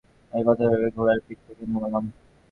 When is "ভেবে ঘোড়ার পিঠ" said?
0.71-1.39